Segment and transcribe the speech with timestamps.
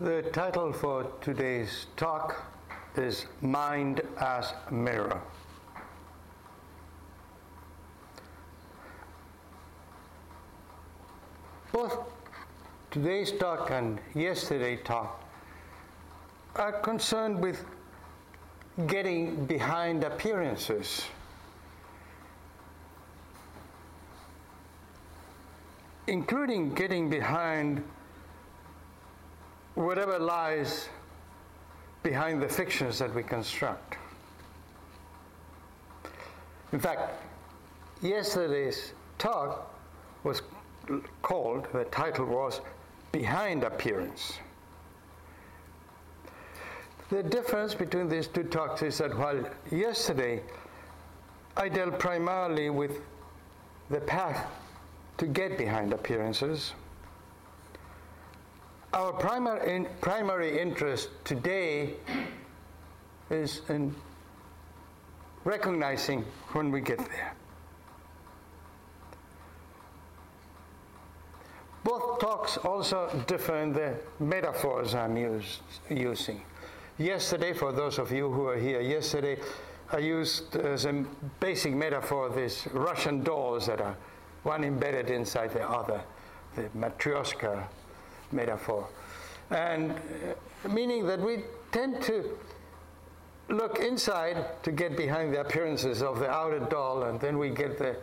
[0.00, 2.42] The title for today's talk
[2.96, 5.20] is Mind as Mirror.
[11.70, 11.98] Both
[12.90, 15.22] today's talk and yesterday's talk
[16.56, 17.62] are concerned with
[18.86, 21.02] getting behind appearances.
[26.06, 27.84] Including getting behind
[29.80, 30.88] whatever lies
[32.02, 33.96] behind the fictions that we construct.
[36.72, 37.22] In fact,
[38.02, 39.74] yesterday's talk
[40.22, 40.42] was
[41.22, 42.60] called, the title was
[43.12, 44.38] Behind Appearance.
[47.10, 50.42] The difference between these two talks is that while yesterday
[51.56, 53.00] I dealt primarily with
[53.90, 54.46] the path
[55.18, 56.72] to get behind appearances,
[58.92, 61.94] our primary, in, primary interest today
[63.30, 63.94] is in
[65.44, 67.34] recognizing when we get there.
[71.84, 75.16] Both talks also differ in the metaphors I'm
[75.88, 76.42] using.
[76.98, 79.38] Yesterday, for those of you who are here, yesterday
[79.90, 81.04] I used as a
[81.40, 83.96] basic metaphor these Russian dolls that are
[84.42, 86.02] one embedded inside the other,
[86.54, 87.66] the matryoshka
[88.32, 88.88] metaphor.
[89.50, 92.36] And uh, meaning that we tend to
[93.48, 97.78] look inside to get behind the appearances of the outer doll, and then we get
[97.78, 97.96] the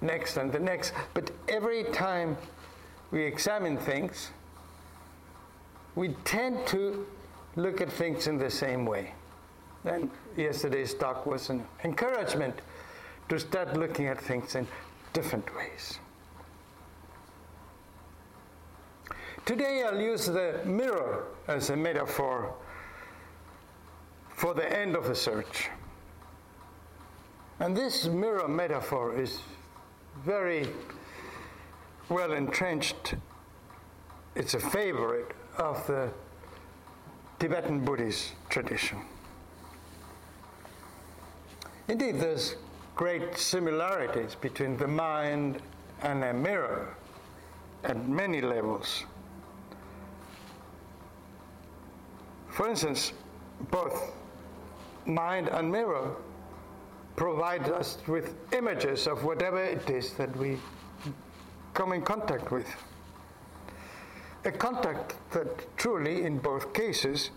[0.00, 0.92] next and the next.
[1.14, 2.36] But every time
[3.10, 4.30] we examine things,
[5.94, 7.06] we tend to
[7.56, 9.12] look at things in the same way.
[9.84, 12.60] And yesterday's talk was an encouragement
[13.28, 14.66] to start looking at things in
[15.12, 15.98] different ways.
[19.46, 22.52] Today I'll use the mirror as a metaphor
[24.34, 25.70] for the end of the search.
[27.60, 29.38] And this mirror metaphor is
[30.24, 30.66] very
[32.08, 33.14] well entrenched.
[34.34, 36.10] It's a favorite of the
[37.38, 38.98] Tibetan Buddhist tradition.
[41.86, 42.56] Indeed, there's
[42.96, 45.62] great similarities between the mind
[46.02, 46.96] and a mirror
[47.84, 49.04] at many levels.
[52.56, 53.12] For instance,
[53.70, 54.14] both
[55.04, 56.12] mind and mirror
[57.14, 60.56] provide us with images of whatever it is that we
[61.74, 62.66] come in contact with.
[64.46, 67.28] A contact that truly, in both cases,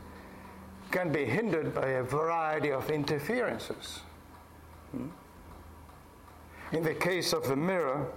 [0.89, 3.99] can be hindered by a variety of interferences.
[4.91, 5.09] Hmm?
[6.71, 8.07] In the case of the mirror,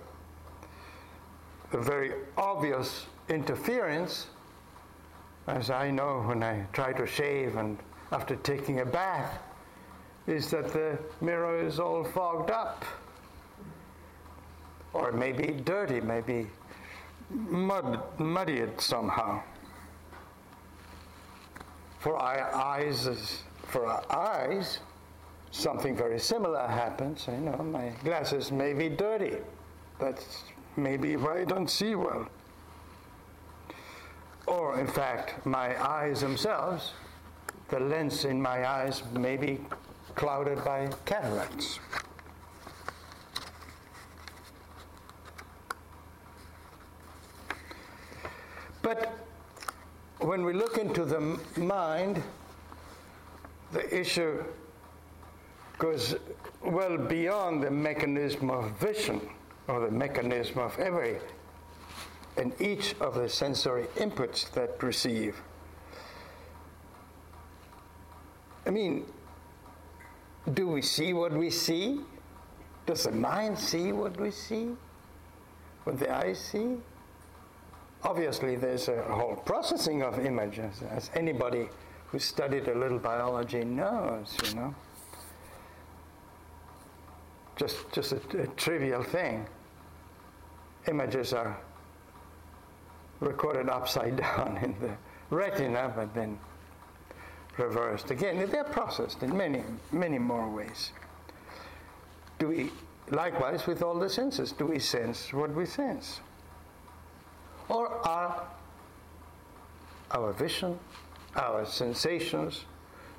[1.72, 4.28] the very obvious interference
[5.46, 7.78] as I know when I try to shave and
[8.10, 9.38] after taking a bath,
[10.26, 12.84] is that the mirror is all fogged up.
[14.92, 16.46] Or maybe dirty, maybe
[17.30, 19.42] mud, muddied somehow.
[21.98, 24.80] For our eyes, for our eyes,
[25.50, 27.26] something very similar happens.
[27.26, 29.38] You know, my glasses may be dirty.
[29.98, 30.42] That's
[30.76, 32.28] maybe why I don't see well
[34.46, 36.92] or in fact, my eyes themselves,
[37.68, 39.60] the lens in my eyes may be
[40.14, 41.78] clouded by cataracts.
[48.82, 49.12] But
[50.18, 52.22] when we look into the mind,
[53.72, 54.44] the issue
[55.78, 56.16] goes
[56.62, 59.20] well beyond the mechanism of vision
[59.68, 61.18] or the mechanism of every
[62.36, 65.40] in each of the sensory inputs that receive.
[68.66, 69.04] I mean,
[70.54, 72.00] do we see what we see?
[72.86, 74.70] Does the mind see what we see?
[75.84, 76.76] What the eyes see?
[78.04, 81.68] Obviously, there's a whole processing of images, as anybody
[82.08, 84.74] who studied a little biology knows, you know.
[87.56, 89.46] Just, just a, a trivial thing.
[90.88, 91.56] Images are
[93.22, 94.94] recorded upside down in the
[95.34, 96.38] retina, but then
[97.56, 98.48] reversed again.
[98.50, 100.90] They're processed in many, many more ways.
[102.38, 102.70] Do we,
[103.10, 106.20] likewise with all the senses, do we sense what we sense?
[107.68, 108.42] Or are
[110.10, 110.78] our vision,
[111.36, 112.64] our sensations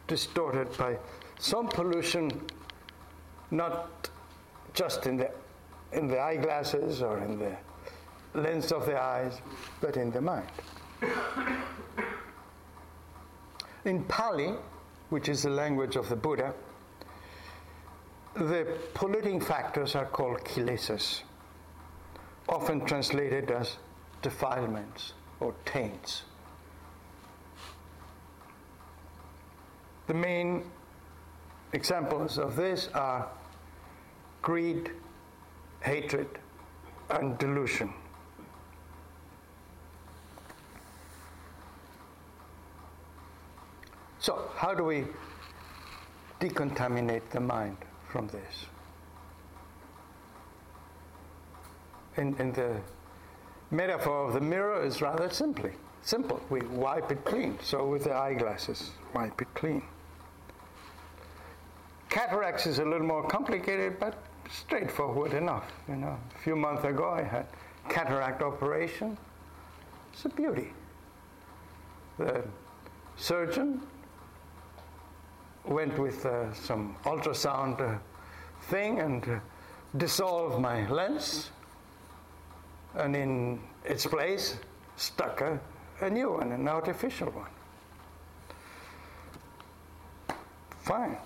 [0.07, 0.97] distorted by
[1.39, 2.29] some pollution,
[3.51, 4.09] not
[4.73, 5.31] just in the,
[5.91, 7.55] in the eyeglasses or in the
[8.33, 9.41] lens of the eyes,
[9.81, 10.47] but in the mind.
[13.85, 14.53] In Pali,
[15.09, 16.53] which is the language of the Buddha,
[18.35, 21.21] the polluting factors are called kilesas,
[22.49, 23.77] often translated as
[24.21, 26.23] defilements or taints.
[30.07, 30.63] The main
[31.73, 33.27] examples of this are
[34.41, 34.91] greed,
[35.81, 36.27] hatred,
[37.09, 37.93] and delusion.
[44.23, 45.03] So, how do we
[46.39, 47.75] decontaminate the mind
[48.07, 48.67] from this?
[52.15, 52.77] In, the
[53.69, 55.73] metaphor of the mirror is rather simply
[56.03, 56.39] simple.
[56.49, 57.59] We wipe it clean.
[57.61, 59.83] So with the eyeglasses, wipe it clean.
[62.07, 64.17] Cataracts is a little more complicated, but
[64.49, 65.69] straightforward enough.
[65.89, 67.47] You know, a few months ago I had
[67.89, 69.17] cataract operation.
[70.13, 70.71] It's a beauty.
[72.17, 72.45] The
[73.17, 73.81] surgeon
[75.65, 77.97] went with uh, some ultrasound uh,
[78.69, 79.39] thing and uh,
[79.97, 81.51] dissolved my lens,
[82.95, 84.57] and in its place
[84.95, 85.59] stuck a,
[86.01, 87.49] a new one, an artificial one.
[90.81, 91.17] Fine.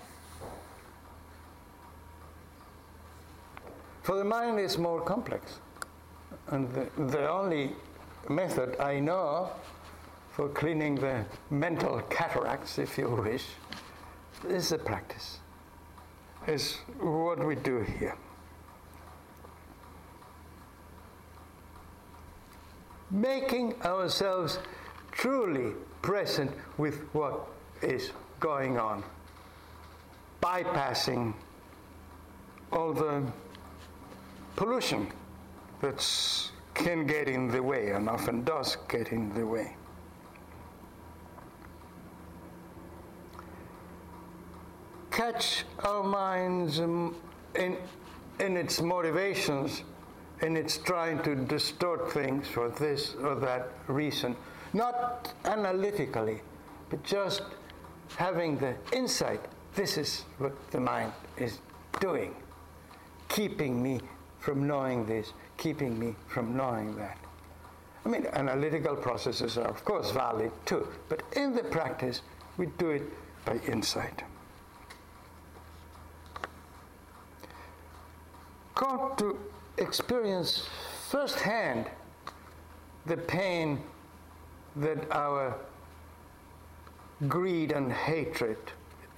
[4.02, 5.58] For the mind is more complex.
[6.46, 7.72] And the, the only
[8.28, 9.50] method I know
[10.30, 13.44] for cleaning the mental cataracts, if you wish,
[14.46, 15.38] is a practice,
[16.46, 18.16] is what we do here.
[23.10, 24.58] Making ourselves
[25.12, 27.48] truly present with what
[27.82, 29.02] is going on,
[30.42, 31.34] bypassing
[32.72, 33.24] all the
[34.56, 35.08] pollution
[35.80, 36.04] that
[36.74, 39.77] can get in the way and often does get in the way.
[45.18, 47.12] Catch our minds in,
[48.38, 49.82] in its motivations,
[50.42, 54.36] in its trying to distort things for this or that reason,
[54.72, 56.40] not analytically,
[56.88, 57.42] but just
[58.16, 59.40] having the insight
[59.74, 61.58] this is what the mind is
[61.98, 62.32] doing,
[63.28, 64.00] keeping me
[64.38, 67.18] from knowing this, keeping me from knowing that.
[68.04, 72.22] I mean, analytical processes are, of course, valid too, but in the practice,
[72.56, 73.02] we do it
[73.44, 74.22] by insight.
[78.78, 79.36] Got to
[79.78, 80.68] experience
[81.10, 81.86] firsthand
[83.06, 83.82] the pain
[84.76, 85.58] that our
[87.26, 88.58] greed and hatred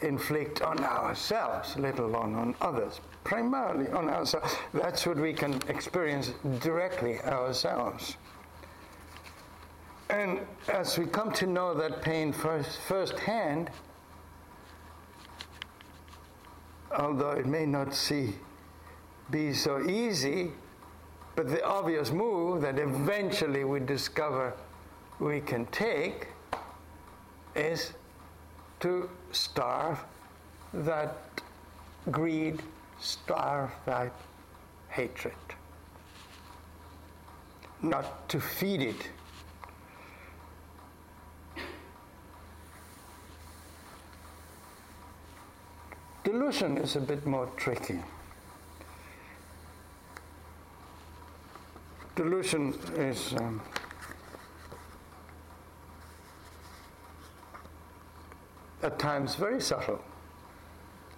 [0.01, 4.57] inflict on ourselves, let alone on others, primarily on ourselves.
[4.73, 8.17] That's what we can experience directly ourselves.
[10.09, 13.71] And as we come to know that pain first, firsthand,
[16.99, 18.35] although it may not see
[19.31, 20.50] be so easy,
[21.37, 24.55] but the obvious move that eventually we discover
[25.19, 26.29] we can take
[27.55, 27.93] is
[28.81, 29.99] to starve
[30.73, 31.17] that
[32.11, 32.62] greed,
[32.99, 34.12] starve that
[34.88, 35.35] hatred.
[37.82, 39.11] Not to feed it.
[46.25, 47.99] Delusion is a bit more tricky.
[52.20, 53.62] Delusion is um,
[58.82, 60.05] at times very subtle.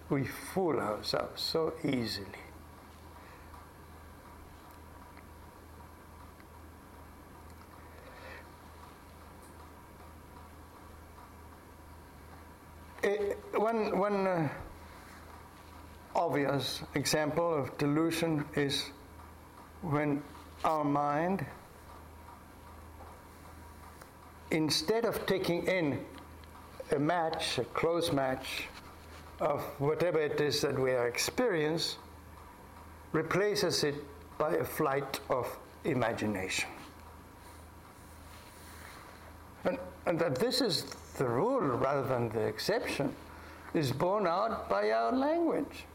[0.09, 2.25] We fool ourselves so easily.
[13.55, 14.49] One one uh,
[16.15, 18.85] obvious example of delusion is
[19.81, 20.23] when
[20.63, 21.45] our mind,
[24.51, 25.99] instead of taking in
[26.91, 28.67] a match, a close match
[29.39, 31.99] of whatever it is that we are experiencing,
[33.11, 33.95] replaces it
[34.37, 35.47] by a flight of
[35.83, 36.69] imagination.
[39.65, 40.83] And, and that this is
[41.17, 43.13] the rule rather than the exception
[43.73, 45.85] is borne out by our language.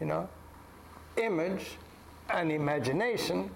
[0.00, 0.28] You know,
[1.16, 1.76] image
[2.30, 3.50] and imagination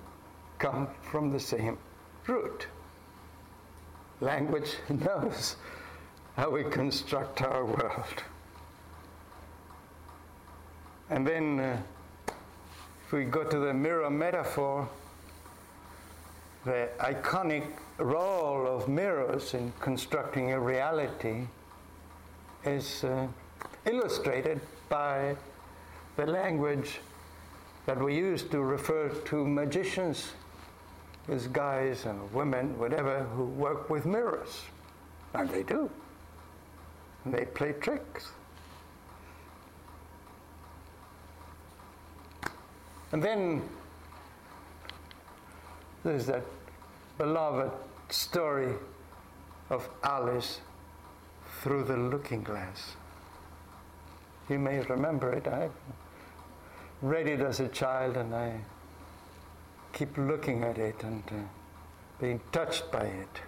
[0.59, 1.79] come from the same
[2.27, 2.67] root.
[4.21, 5.57] Language knows
[6.37, 8.23] how we construct our world.
[11.11, 11.81] And then, uh,
[13.07, 14.89] if we go to the mirror metaphor,
[16.65, 17.65] the iconic
[17.97, 21.47] role of mirrors in constructing a reality
[22.65, 23.27] is uh,
[23.87, 25.35] illustrated by
[26.17, 27.01] the language
[27.87, 30.33] that we use to refer to magicians
[31.29, 34.63] as guys and women, whatever, who work with mirrors.
[35.35, 35.91] And they do.
[37.25, 38.31] And they play tricks.
[43.13, 43.63] And then
[46.05, 46.45] there's that
[47.17, 47.73] beloved
[48.11, 48.75] story
[49.71, 50.61] of Alice
[51.61, 52.95] through the looking glass.
[54.49, 55.47] You may remember it.
[55.47, 55.69] I
[57.03, 58.61] read it as a child and I
[59.93, 61.35] keep looking at it and uh,
[62.21, 63.41] being touched by it.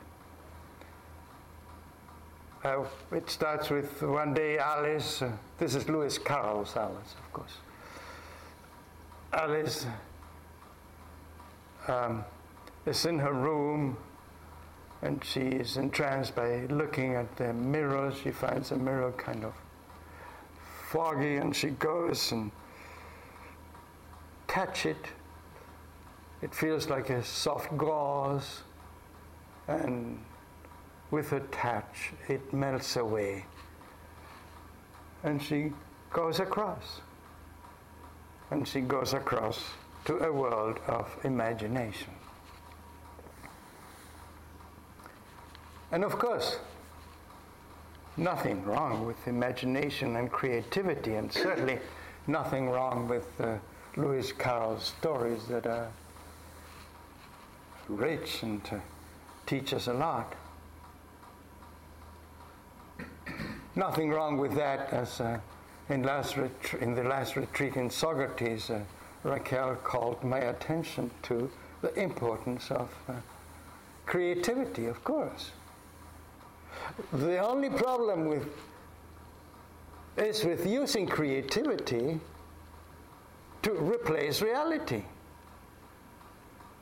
[2.62, 7.56] Uh, it starts with one day Alice, uh, this is Lewis Carroll's Alice, of course.
[9.32, 9.86] Alice
[11.88, 12.24] um,
[12.84, 13.96] is in her room
[15.02, 18.12] and she is entranced by looking at the mirror.
[18.22, 19.54] She finds a mirror kind of
[20.90, 22.50] foggy and she goes and
[24.48, 25.06] touch it.
[26.42, 28.62] It feels like a soft gauze
[29.68, 30.18] and
[31.10, 33.44] with a touch it melts away
[35.22, 35.72] and she
[36.12, 37.00] goes across
[38.50, 39.62] and she goes across
[40.04, 42.12] to a world of imagination.
[45.92, 46.58] And of course,
[48.16, 51.78] nothing wrong with imagination and creativity, and certainly
[52.26, 53.56] nothing wrong with uh,
[53.96, 55.88] Lewis Carroll's stories that are
[57.96, 58.76] rich and uh,
[59.46, 60.34] teach us a lot.
[63.76, 65.38] Nothing wrong with that, as uh,
[65.88, 68.80] in, last ret- in the last retreat in Socrates, uh,
[69.22, 71.50] Raquel called my attention to
[71.82, 73.12] the importance of uh,
[74.06, 75.52] creativity, of course.
[77.12, 78.48] The only problem with
[80.16, 82.20] is with using creativity
[83.62, 85.02] to replace reality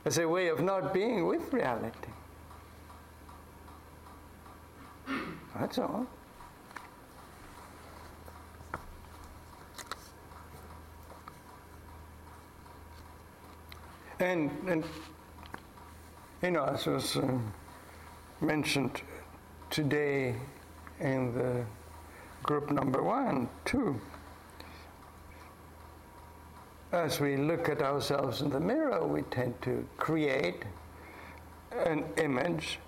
[0.08, 2.08] as a way of not being with reality.
[5.60, 6.06] That's all.
[14.18, 14.82] And, and
[16.40, 17.38] you know, as was uh,
[18.40, 19.02] mentioned
[19.68, 20.36] today
[21.00, 21.66] in the
[22.44, 24.00] group number one, too,
[26.92, 30.64] as we look at ourselves in the mirror, we tend to create
[31.73, 32.78] an image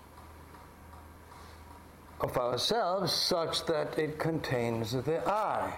[2.20, 5.72] of ourselves such that it contains the I.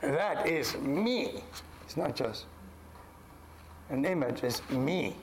[0.00, 1.42] That is me.
[1.84, 2.46] It's not just
[3.90, 5.16] an image, it's me.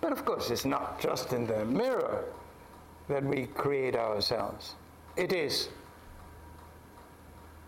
[0.00, 2.24] But of course, it's not just in the mirror
[3.08, 4.74] that we create ourselves.
[5.16, 5.70] It is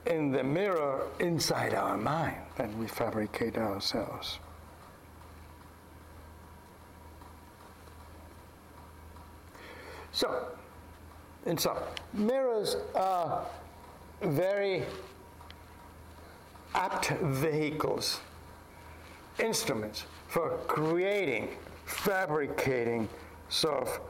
[0.07, 4.39] in the mirror inside our mind that we fabricate ourselves.
[10.13, 10.47] So,
[11.47, 11.77] in sum,
[12.13, 13.47] mirrors are
[14.23, 14.83] very
[16.75, 18.21] apt vehicles,
[19.39, 21.49] instruments for creating,
[21.85, 23.09] fabricating
[23.49, 24.01] sort of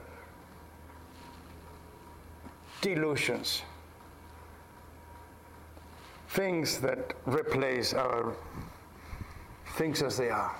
[2.80, 3.62] delusions,
[6.30, 8.34] things that replace our
[9.76, 10.56] things as they are.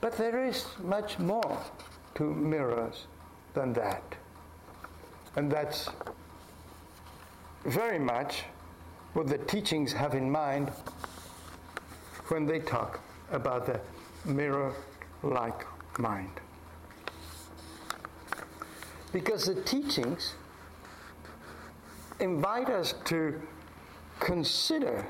[0.00, 1.58] But there is much more
[2.14, 3.06] to mirrors
[3.54, 4.02] than that.
[5.36, 5.88] And that's
[7.64, 8.44] very much
[9.12, 10.72] what the teachings have in mind
[12.28, 13.78] when they talk about the
[14.24, 14.72] mirror
[15.22, 15.66] like
[15.98, 16.40] mind.
[19.12, 20.34] Because the teachings
[22.22, 23.40] invite us to
[24.20, 25.04] consider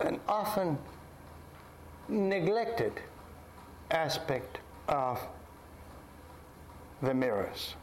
[0.00, 0.78] an often
[2.08, 2.92] neglected
[3.90, 5.18] aspect of
[7.02, 7.74] the mirrors.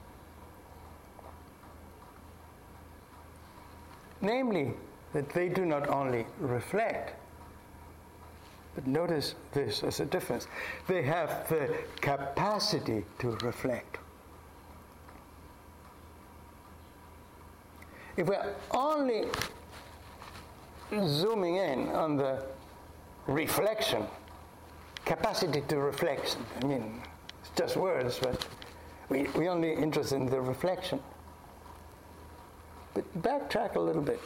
[4.21, 4.73] Namely,
[5.13, 7.15] that they do not only reflect,
[8.75, 10.47] but notice this as a difference.
[10.87, 13.97] They have the capacity to reflect.
[18.17, 19.25] If we're only
[21.05, 22.41] zooming in on the
[23.27, 24.03] reflection,
[25.05, 27.01] capacity to reflect, I mean,
[27.41, 28.45] it's just words, but
[29.09, 30.99] we, we only interested in the reflection.
[32.95, 34.19] But backtrack a little bit.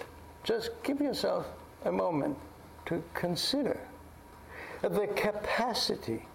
[0.46, 1.46] Just give yourself
[1.84, 2.38] a moment
[2.86, 3.80] to consider
[4.82, 6.26] that The capacity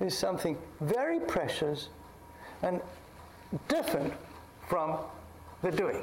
[0.00, 1.88] is something very precious
[2.62, 2.80] and
[3.68, 4.12] different
[4.68, 4.98] from
[5.64, 6.02] the doing.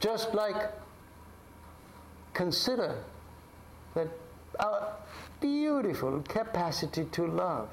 [0.00, 0.70] Just like
[2.34, 3.02] consider
[3.94, 4.08] that
[4.60, 4.94] our
[5.40, 7.68] beautiful capacity to love.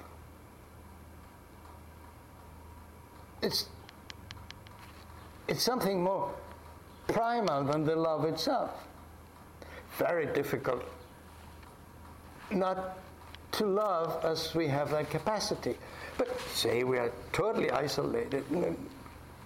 [3.41, 3.67] It's,
[5.47, 6.33] it's something more
[7.07, 8.71] primal than the love itself.
[9.97, 10.83] Very difficult
[12.51, 12.97] not
[13.51, 15.75] to love as we have that capacity.
[16.17, 18.43] But say we are totally isolated,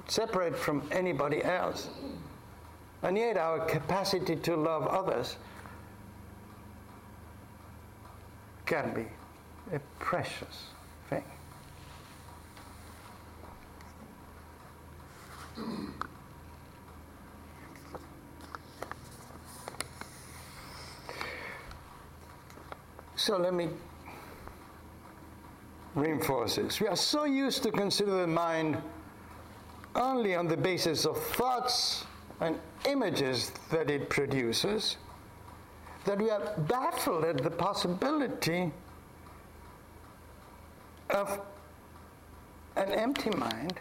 [0.07, 1.89] separate from anybody else,
[3.03, 5.37] and yet our capacity to love others
[8.65, 9.05] can be
[9.75, 10.67] a precious
[11.09, 11.23] thing.
[23.15, 23.69] So let me
[25.95, 26.79] reinforce this.
[26.79, 28.77] We are so used to consider the mind
[29.95, 32.05] only on the basis of thoughts
[32.39, 34.97] and images that it produces
[36.05, 38.71] that we are baffled at the possibility
[41.11, 41.39] of
[42.75, 43.79] an empty mind,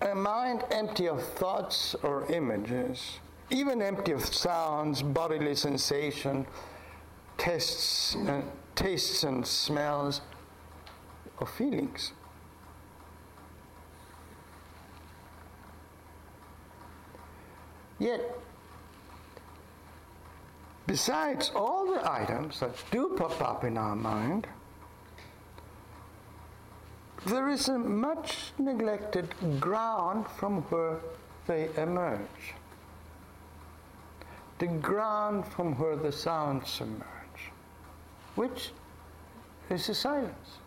[0.00, 3.18] a mind empty of thoughts or images,
[3.50, 6.46] even empty of sounds, bodily sensation,
[7.40, 8.44] tastes and,
[8.74, 10.20] tastes and smells,
[11.38, 12.12] or feelings.
[17.98, 18.20] Yet,
[20.86, 24.46] besides all the items that do pop up in our mind,
[27.26, 30.98] there is a much neglected ground from where
[31.46, 32.54] they emerge.
[34.58, 37.19] The ground from where the sounds emerge,
[38.34, 38.70] which
[39.68, 40.58] is the silence.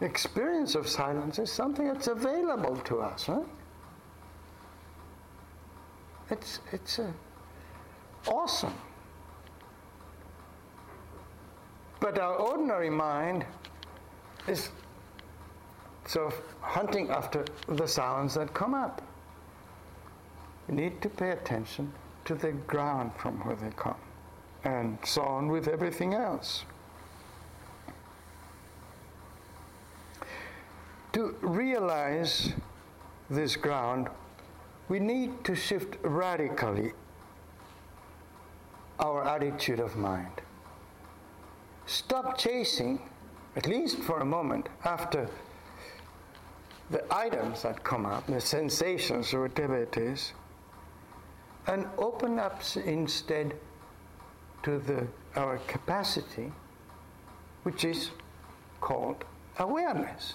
[0.00, 3.46] The experience of silence is something that's available to us, right?
[6.30, 7.12] It's, it's uh,
[8.26, 8.74] awesome.
[12.00, 13.44] But our ordinary mind
[14.48, 14.70] is
[16.16, 19.02] of hunting after the sounds that come up.
[20.68, 21.92] We need to pay attention
[22.24, 23.96] to the ground from where they come,
[24.64, 26.64] and so on with everything else.
[31.12, 32.52] To realize
[33.28, 34.08] this ground,
[34.88, 36.92] we need to shift radically
[38.98, 40.40] our attitude of mind.
[41.86, 43.00] Stop chasing,
[43.56, 45.28] at least for a moment, after
[46.90, 50.32] the items that come up, the sensations or whatever it is,
[51.66, 53.54] and open up instead
[54.62, 56.52] to the, our capacity,
[57.62, 58.10] which is
[58.80, 59.24] called
[59.58, 60.34] awareness.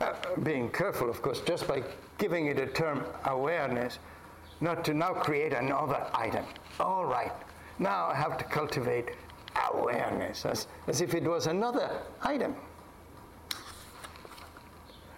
[0.00, 1.82] Uh, being careful, of course, just by
[2.18, 3.98] giving it a term awareness,
[4.60, 6.44] not to now create another item.
[6.78, 7.32] All right,
[7.78, 9.10] now I have to cultivate
[9.72, 11.90] awareness as, as if it was another
[12.22, 12.54] item.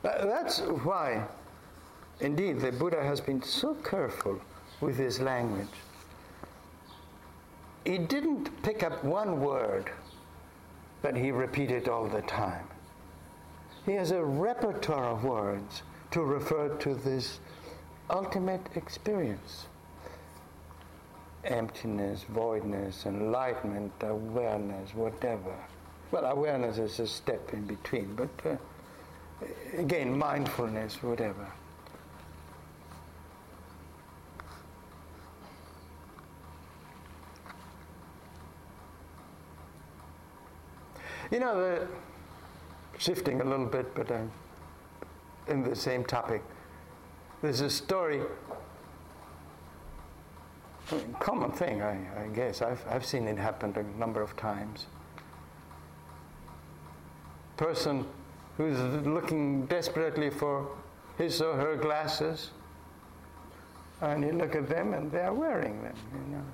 [0.02, 1.22] Uh, that's why,
[2.20, 4.40] indeed, the Buddha has been so careful
[4.80, 5.68] with his language.
[7.84, 9.90] He didn't pick up one word
[11.02, 12.66] that he repeated all the time.
[13.86, 17.40] He has a repertoire of words to refer to this
[18.10, 19.66] ultimate experience
[21.44, 25.54] emptiness, voidness, enlightenment, awareness, whatever.
[26.10, 28.56] Well, awareness is a step in between, but uh,
[29.78, 31.46] again, mindfulness, whatever.
[41.30, 41.86] You know, the
[42.98, 44.30] shifting a little bit, but I'm
[45.46, 46.42] in the same topic.
[47.40, 48.20] There's a story,
[51.20, 52.62] common thing, I, I guess.
[52.62, 54.86] I've, I've seen it happen a number of times.
[57.56, 58.04] Person
[58.56, 60.68] who's looking desperately for
[61.16, 62.50] his or her glasses,
[64.00, 66.44] and you look at them and they're wearing them, you know.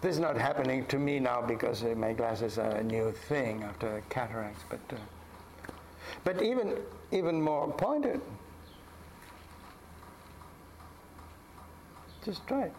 [0.00, 3.62] This is not happening to me now because uh, my glasses are a new thing
[3.62, 5.72] after cataracts, but, uh,
[6.24, 6.78] but even,
[7.12, 8.20] even more pointed.
[12.24, 12.72] Just try it.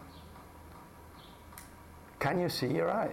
[2.18, 3.10] Can you see your eyes?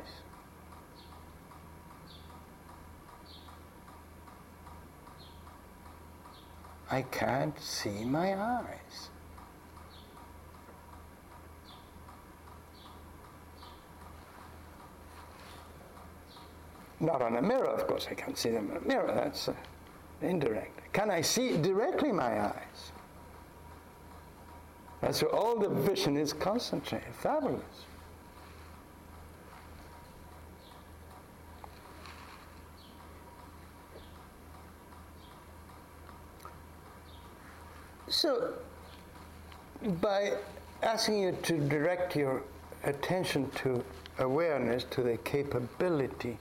[6.92, 9.09] I can't see my eyes.
[17.00, 19.54] Not on a mirror, of course, I can't see them in a mirror, that's uh,
[20.22, 20.92] indirect.
[20.92, 22.92] Can I see directly my eyes?
[25.02, 27.14] That's where all the vision is concentrated.
[27.14, 27.62] Fabulous.
[38.10, 38.54] So,
[40.02, 40.34] by
[40.84, 42.44] asking you to direct your
[42.84, 43.84] attention to
[44.18, 46.38] awareness, to the capability,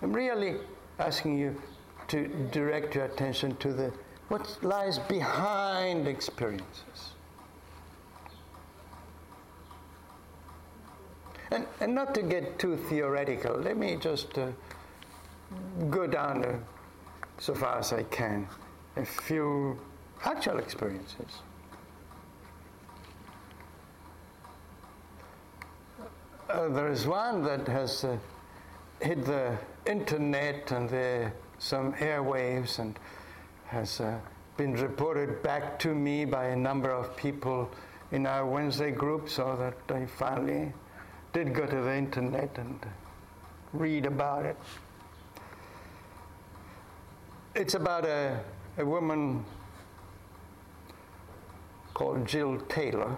[0.00, 0.56] I'm really
[0.98, 1.60] asking you
[2.08, 3.92] to direct your attention to the
[4.28, 7.12] what lies behind experiences.
[11.50, 14.48] And, and not to get too theoretical, let me just uh,
[15.88, 16.58] go down uh,
[17.38, 18.46] so far as I can
[18.96, 19.78] a few
[20.24, 21.42] actual experiences.
[26.50, 28.16] Uh, there is one that has uh,
[29.00, 29.56] hit the
[29.86, 32.98] internet and some airwaves and
[33.66, 34.18] has uh,
[34.56, 37.70] been reported back to me by a number of people
[38.10, 40.72] in our Wednesday group so that I finally
[41.32, 42.78] did go to the internet and
[43.72, 44.56] read about it.
[47.54, 48.40] It's about a,
[48.78, 49.44] a woman
[51.94, 53.16] called Jill Taylor.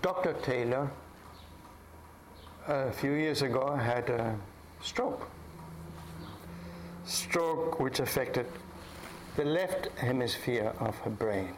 [0.00, 0.32] Dr.
[0.42, 0.90] Taylor,
[2.66, 4.34] a few years ago, had a
[4.80, 5.28] stroke.
[7.04, 8.46] Stroke which affected
[9.36, 11.54] the left hemisphere of her brain.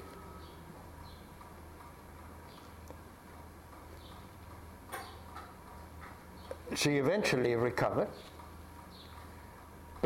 [6.74, 8.08] She eventually recovered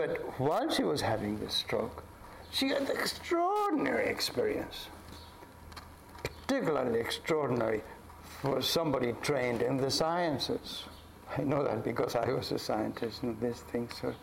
[0.01, 2.03] but while she was having this stroke,
[2.51, 4.87] she had an extraordinary experience.
[6.23, 7.83] Particularly extraordinary
[8.43, 10.85] for somebody trained in the sciences.
[11.37, 14.15] I know that because I was a scientist and these things are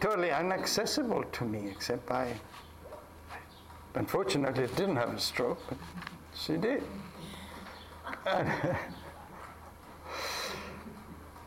[0.00, 2.34] totally inaccessible to me, except I,
[3.94, 5.78] unfortunately, didn't have a stroke, but
[6.34, 6.82] she did.
[8.26, 8.50] And,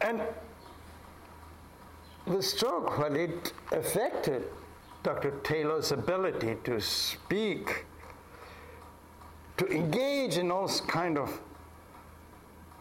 [0.01, 0.21] and
[2.25, 4.43] the stroke, well, it affected
[5.03, 5.31] Dr.
[5.43, 7.85] Taylor's ability to speak,
[9.57, 11.39] to engage in all kind of,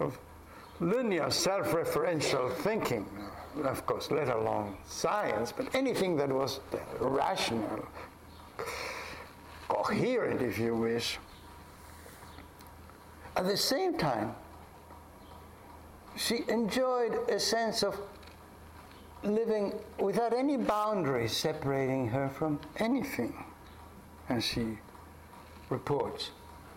[0.01, 0.19] of
[0.81, 3.07] linear self-referential thinking,
[3.65, 6.61] of course, let alone science, but anything that was
[7.01, 7.87] rational,
[9.69, 11.19] coherent, if you wish.
[13.37, 14.35] At the same time,
[16.17, 17.99] she enjoyed a sense of
[19.23, 23.45] living without any boundaries separating her from anything,
[24.29, 24.79] as she
[25.71, 26.31] reports,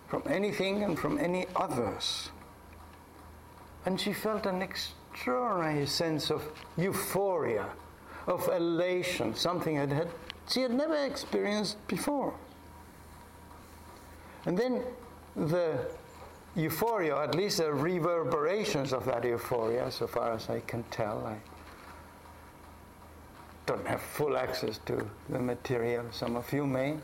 [0.08, 2.30] from anything and from any others.
[3.86, 6.44] And she felt an extraordinary sense of
[6.78, 7.68] euphoria,
[8.28, 10.08] of elation, something that had,
[10.48, 12.34] she had never experienced before.
[14.46, 14.84] And then
[15.36, 15.88] the
[16.56, 21.26] euphoria, or at least the reverberations of that euphoria, so far as I can tell,
[21.26, 21.38] I
[23.66, 26.98] don't have full access to the material, some of you may.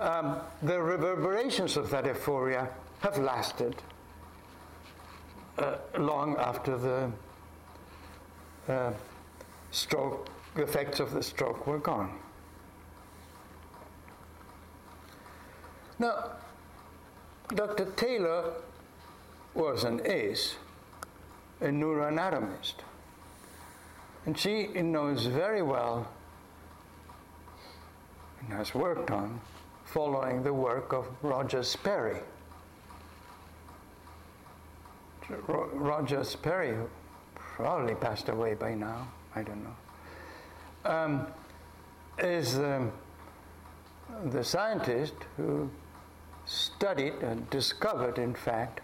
[0.00, 2.68] Um, the reverberations of that euphoria
[3.00, 3.76] have lasted
[5.58, 7.10] uh, long after the
[8.68, 8.92] uh,
[9.70, 12.18] stroke, the effects of the stroke were gone.
[15.98, 16.32] Now,
[17.54, 17.84] Dr.
[17.96, 18.54] Taylor
[19.54, 20.56] was an ace,
[21.60, 22.74] a neuroanatomist.
[24.24, 26.08] And she knows very well
[28.40, 29.40] and has worked on
[29.84, 32.18] following the work of Roger Sperry.
[35.28, 36.88] Roger Sperry, who
[37.34, 41.26] probably passed away by now, I don't know, um,
[42.18, 42.92] is um,
[44.26, 45.70] the scientist who
[46.44, 48.80] studied and discovered, in fact,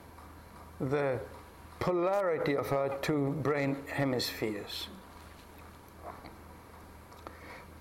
[0.80, 1.18] the
[1.80, 4.88] polarity of our two brain hemispheres.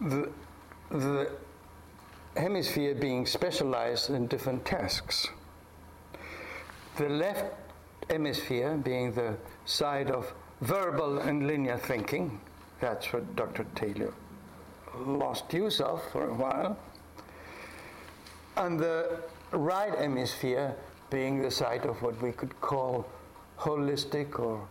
[0.02, 0.30] The,
[0.92, 1.32] the
[2.36, 5.28] hemisphere being specialized in different tasks.
[6.98, 7.46] The left
[8.10, 12.40] hemisphere being the side of verbal and linear thinking,
[12.80, 13.66] that's what Dr.
[13.76, 14.14] Taylor
[14.96, 16.78] lost use of for a while.
[18.56, 19.20] And the
[19.52, 20.76] right hemisphere
[21.10, 23.06] being the side of what we could call
[23.60, 24.68] holistic or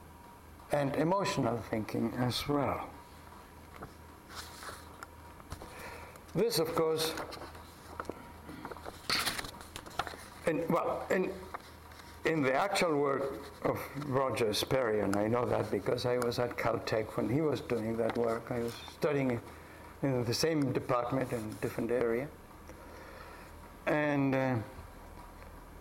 [0.72, 2.88] and emotional thinking as well.
[6.35, 7.14] This, of course,
[10.46, 11.31] in, well, in,
[12.27, 16.57] in the actual work of Roger Sperry, and I know that because I was at
[16.57, 19.41] Caltech when he was doing that work, I was studying
[20.03, 22.29] in the same department in a different area,
[23.87, 24.57] and uh,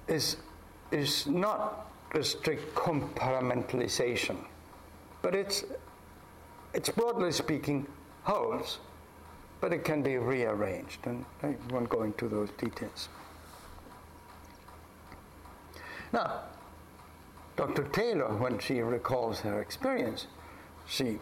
[0.08, 0.38] is
[0.92, 4.38] is not a strict compartmentalization,
[5.22, 5.66] but it's
[6.74, 7.88] it's broadly speaking
[8.24, 8.80] wholes,
[9.62, 13.10] but it can be rearranged, and I won't go into those details.
[16.14, 16.42] Now,
[17.56, 17.84] Dr.
[17.84, 20.28] Taylor, when she recalls her experience,
[20.88, 21.20] she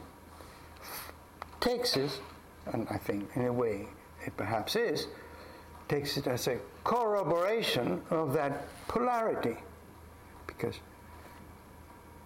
[1.60, 2.20] takes it,
[2.74, 3.88] and I think in a way
[4.26, 5.08] it perhaps is,
[5.88, 9.58] takes it as a corroboration of that polarity.
[10.48, 10.80] Because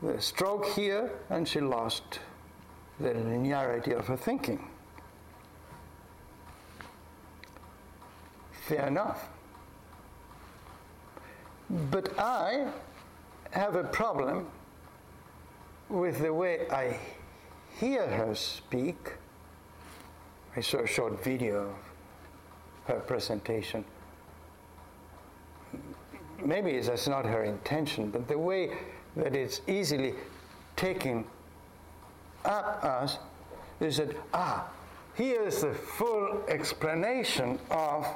[0.01, 2.19] the stroke here, and she lost
[2.99, 4.67] the linearity of her thinking.
[8.67, 9.29] Fair enough.
[11.69, 12.67] But I
[13.51, 14.47] have a problem
[15.89, 16.97] with the way I
[17.77, 19.13] hear her speak.
[20.55, 21.75] I saw a short video of
[22.85, 23.83] her presentation.
[26.43, 28.71] Maybe that's not her intention, but the way
[29.17, 30.13] that it's easily
[30.75, 31.25] taken
[32.45, 33.17] up us
[33.79, 34.69] is that, ah,
[35.15, 38.07] here's the full explanation of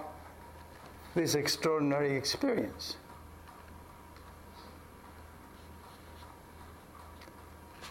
[1.15, 2.95] this extraordinary experience.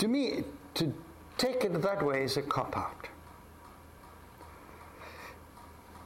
[0.01, 0.45] To me,
[0.77, 0.95] to
[1.37, 3.07] take it that way is a cop out.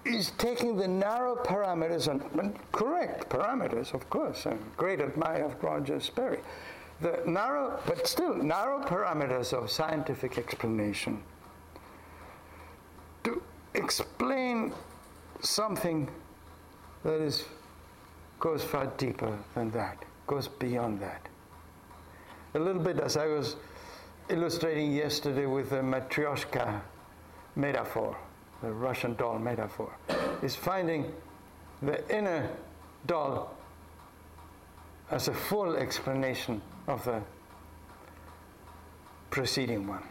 [0.04, 4.46] Is taking the narrow parameters and, and, correct parameters, of course.
[4.46, 6.40] I'm a great admirer of Roger Sperry.
[7.02, 11.22] The narrow, but still narrow parameters of scientific explanation
[13.22, 13.40] to
[13.74, 14.72] explain
[15.40, 16.10] something
[17.04, 17.44] that is
[18.40, 21.28] goes far deeper than that, goes beyond that.
[22.54, 23.54] A little bit as I was
[24.28, 26.80] illustrating yesterday with the matryoshka
[27.56, 28.16] metaphor,
[28.62, 29.94] the Russian doll metaphor,
[30.42, 31.12] is finding
[31.82, 32.48] the inner
[33.06, 33.54] doll
[35.10, 37.20] as a full explanation of the
[39.30, 40.02] preceding one.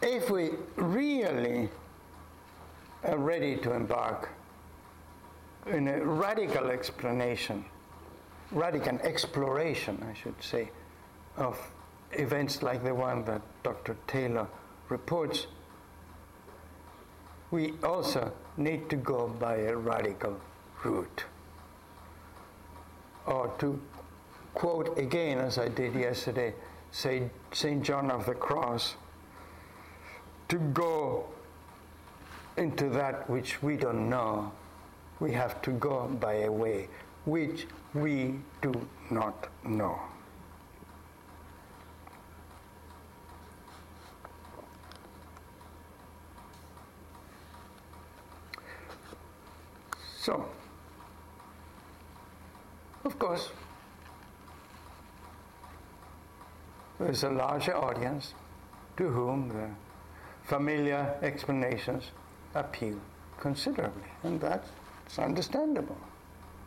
[0.00, 1.68] If we really
[3.08, 4.28] Uh, ready to embark
[5.66, 7.64] in a radical explanation,
[8.50, 10.70] radical exploration, I should say,
[11.38, 11.58] of
[12.12, 13.96] events like the one that Dr.
[14.06, 14.46] Taylor
[14.90, 15.46] reports,
[17.50, 20.38] we also need to go by a radical
[20.84, 21.24] route.
[23.24, 23.80] Or to
[24.52, 26.52] quote again, as I did yesterday,
[26.90, 27.82] St.
[27.82, 28.96] John of the Cross,
[30.48, 31.28] to go
[32.58, 34.52] into that which we don't know,
[35.20, 36.88] we have to go by a way
[37.24, 38.72] which we do
[39.10, 39.98] not know.
[50.20, 50.44] So,
[53.04, 53.50] of course,
[56.98, 58.34] there's a larger audience
[58.96, 59.68] to whom the
[60.44, 62.10] familiar explanations
[62.58, 62.98] appeal
[63.40, 64.68] considerably, and that's
[65.18, 65.96] understandable.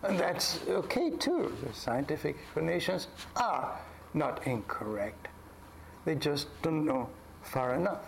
[0.04, 1.56] And that's okay too.
[1.64, 3.80] The scientific explanations are
[4.14, 5.28] not incorrect.
[6.06, 7.10] They just don't know
[7.44, 8.06] far enough.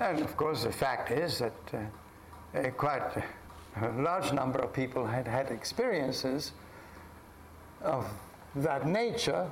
[0.00, 1.52] And of course, the fact is that
[2.54, 3.02] uh, quite
[3.80, 6.52] a large number of people had had experiences
[7.82, 8.06] of
[8.56, 9.48] that nature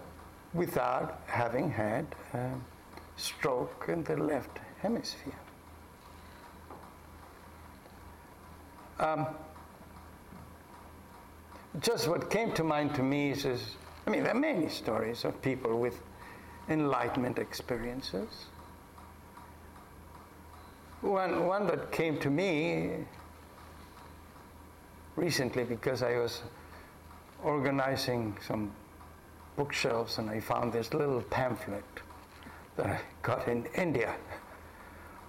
[0.55, 2.51] without having had a
[3.17, 5.35] stroke in the left hemisphere.
[9.01, 9.27] Um,
[11.81, 15.25] just what came to mind to me is, is, I mean, there are many stories
[15.25, 16.01] of people with
[16.69, 18.47] enlightenment experiences.
[21.01, 23.05] One, one that came to me
[25.15, 26.43] recently because I was
[27.45, 28.73] organizing some
[29.57, 31.85] bookshelves and I found this little pamphlet
[32.77, 34.15] that I got in India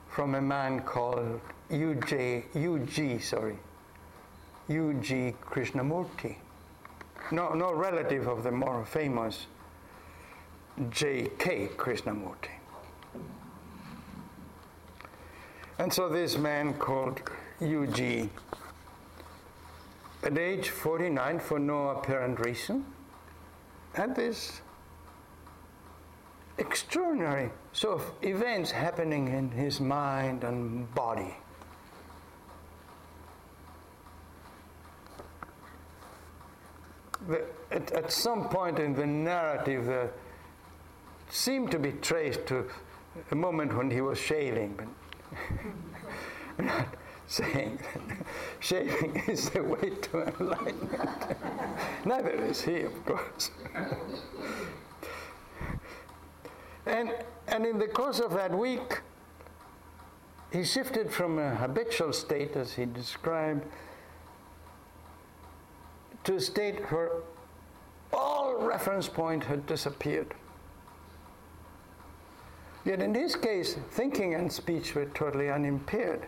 [0.07, 2.45] from a man called U.J.
[2.53, 3.19] U.G.
[3.19, 3.57] Sorry,
[4.67, 5.35] U.G.
[5.41, 6.35] Krishnamurti.
[7.31, 9.45] No, no relative of the more famous
[10.89, 11.69] J.K.
[11.77, 12.49] Krishnamurti.
[15.77, 17.21] And so this man called
[17.61, 18.29] U.G.,
[20.23, 22.85] at age 49, for no apparent reason,
[23.93, 24.61] had this
[26.57, 31.35] extraordinary sort of events happening in his mind and body.
[37.71, 40.11] At, at, some point in the narrative, there
[41.29, 42.65] seemed to be traced to
[43.31, 44.75] a moment when he was shaving,
[46.57, 46.87] but not
[47.27, 48.17] saying that
[48.59, 51.37] shaving is the way to enlightenment.
[52.05, 53.51] Neither is he, of course.
[56.85, 57.13] and,
[57.47, 59.01] and in the course of that week,
[60.51, 63.63] he shifted from a habitual state, as he described,
[66.23, 67.11] to state where
[68.13, 70.33] all reference point had disappeared.
[72.85, 76.25] Yet in his case, thinking and speech were totally unimpaired.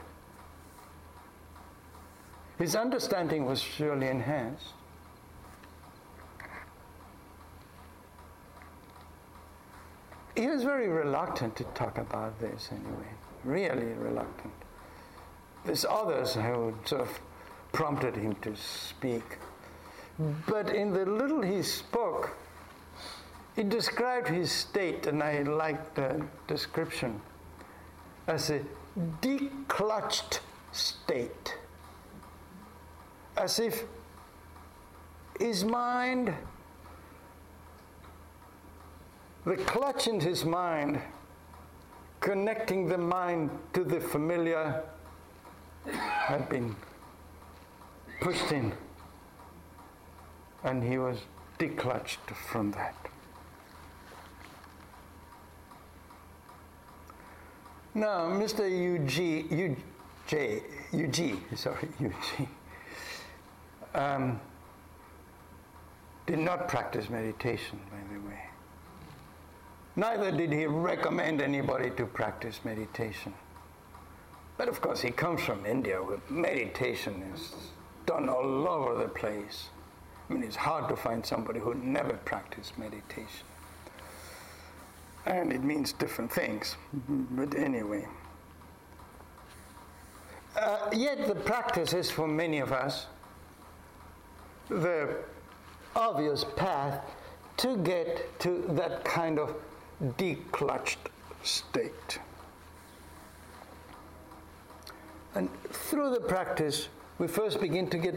[2.57, 4.73] His understanding was surely enhanced.
[10.35, 13.09] He was very reluctant to talk about this anyway,
[13.43, 14.53] really reluctant.
[15.65, 17.19] There's others who sort of
[17.71, 19.37] prompted him to speak.
[20.47, 22.35] But in the little he spoke,
[23.55, 27.21] he described his state, and I like the description,
[28.27, 28.61] as a
[29.21, 30.39] declutched
[30.71, 31.57] state.
[33.35, 33.83] As if
[35.39, 36.33] his mind,
[39.45, 41.01] the clutch in his mind,
[42.19, 44.83] connecting the mind to the familiar,
[45.87, 46.75] had been
[48.21, 48.71] pushed in,
[50.63, 51.17] and he was
[51.59, 52.95] declutched from that.
[57.93, 58.61] Now, Mr.
[58.61, 59.77] UG,
[60.29, 62.47] UJ, UG, sorry, UG,
[63.93, 64.39] um,
[66.25, 68.39] did not practice meditation, by the way.
[69.97, 73.33] Neither did he recommend anybody to practice meditation.
[74.57, 77.53] But of course, he comes from India where meditation is
[78.05, 79.67] done all over the place.
[80.31, 83.45] I mean, it's hard to find somebody who never practiced meditation
[85.25, 86.77] and it means different things.
[87.31, 88.07] But anyway.
[90.55, 93.07] Uh, yet the practice is for many of us
[94.69, 95.17] the
[95.95, 97.03] obvious path
[97.57, 99.53] to get to that kind of
[100.17, 100.97] declutched
[101.43, 102.19] state.
[105.35, 106.87] And through the practice,
[107.21, 108.15] we first begin to get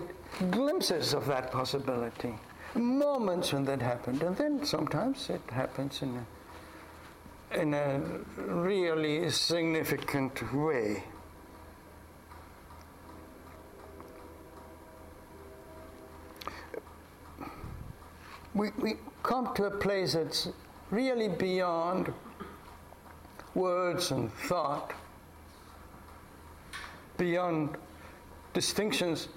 [0.50, 2.34] glimpses of that possibility,
[2.74, 8.00] moments when that happened, and then sometimes it happens in a in a
[8.38, 11.04] really significant way.
[18.54, 20.48] We, we come to a place that's
[20.90, 22.10] really beyond
[23.54, 24.94] words and thought,
[27.18, 27.76] beyond
[28.54, 29.28] distinctions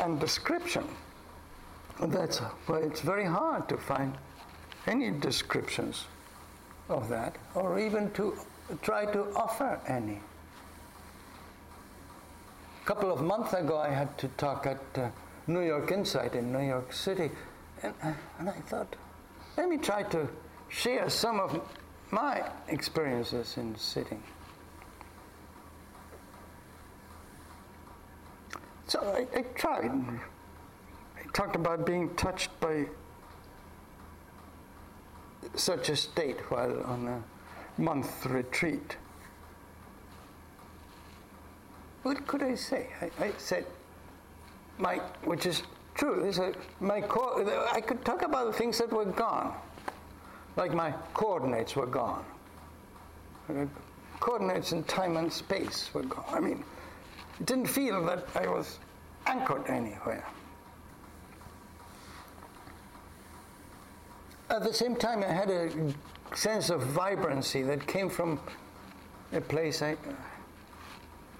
[0.00, 0.84] and description.
[2.00, 4.18] And that's why it's very hard to find
[4.86, 6.06] any descriptions
[6.88, 8.36] of that, or even to
[8.82, 10.20] try to offer any.
[12.82, 15.08] A couple of months ago, I had to talk at uh,
[15.46, 17.30] New York Insight in New York City,
[17.82, 18.94] and, uh, and I thought,
[19.56, 20.28] let me try to
[20.68, 21.60] share some of
[22.10, 24.22] my experiences in sitting.
[28.86, 29.90] So I, I tried.
[29.90, 32.86] I talked about being touched by
[35.54, 38.96] such a state while on a month retreat.
[42.02, 42.88] What could I say?
[43.00, 43.66] I, I said,
[44.78, 45.62] my, which is
[45.94, 46.40] true, is
[46.80, 47.02] my
[47.72, 49.54] I could talk about the things that were gone,
[50.56, 52.24] like my coordinates were gone.
[53.48, 53.66] Uh,
[54.20, 56.24] coordinates in time and space were gone.
[56.28, 56.64] I mean,
[57.44, 58.78] didn't feel that I was
[59.26, 60.24] anchored anywhere.
[64.50, 65.70] At the same time, I had a
[66.36, 68.38] sense of vibrancy that came from
[69.32, 69.96] a place I,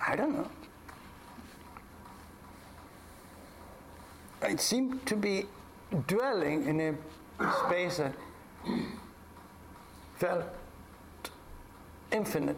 [0.04, 0.50] I don't know.
[4.42, 5.46] It seemed to be
[6.06, 8.14] dwelling in a space that
[10.16, 10.44] felt
[12.10, 12.56] infinite,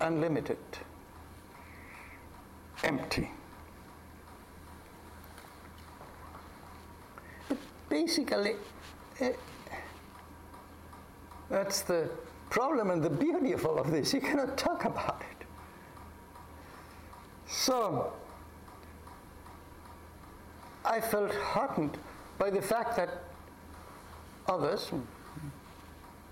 [0.00, 0.58] unlimited,
[2.84, 3.30] empty.
[7.48, 7.58] But
[7.88, 8.56] basically,
[9.20, 9.32] eh,
[11.48, 12.10] that's the
[12.50, 14.12] problem and the beauty of all of this.
[14.12, 15.46] You cannot talk about it.
[17.48, 18.12] So,
[20.84, 21.98] I felt heartened
[22.38, 23.22] by the fact that
[24.48, 24.90] others,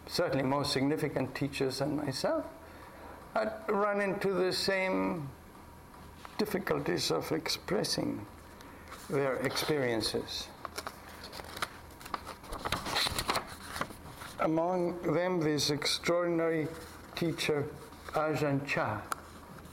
[0.06, 2.44] certainly more significant teachers than myself,
[3.34, 5.28] had run into the same
[6.38, 8.24] difficulties of expressing
[9.08, 10.48] their experiences.
[14.40, 16.68] Among them, this extraordinary
[17.14, 17.66] teacher,
[18.12, 19.00] Ajahn Chah,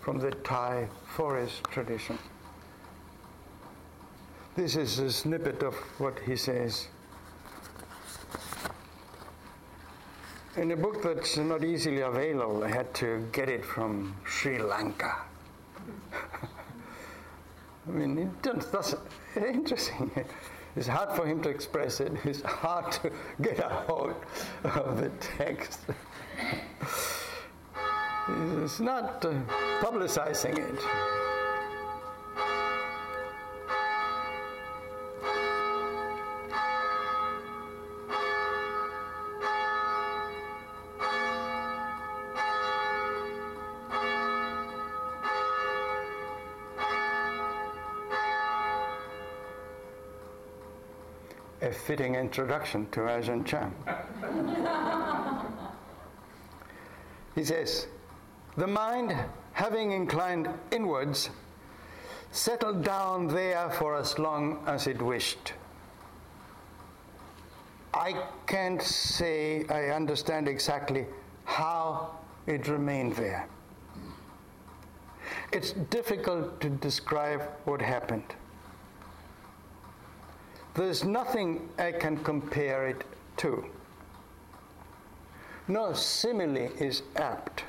[0.02, 2.18] from the Thai forest tradition.
[4.56, 6.88] This is a snippet of what he says.
[10.58, 15.16] In a book that's not easily available, I had to get it from Sri Lanka.
[17.88, 19.02] I mean, it doesn't,
[19.36, 20.12] interesting.
[20.76, 22.14] It's hard for him to express it.
[22.24, 23.12] It's hard to
[23.42, 24.16] get a hold
[24.64, 25.82] of the text.
[28.64, 29.34] It's not uh,
[29.82, 31.21] publicizing it.
[51.92, 53.70] Fitting introduction to Ajahn Chah.
[57.36, 57.88] he says,
[58.56, 59.14] The mind,
[59.52, 61.32] having inclined inwards,
[62.32, 65.52] settled down there for as long as it wished.
[67.94, 71.06] I can't say I understand exactly
[71.44, 73.50] how it remained there.
[75.52, 78.34] It's difficult to describe what happened.
[80.74, 83.04] There's nothing I can compare it
[83.38, 83.66] to.
[85.68, 87.64] No simile is apt.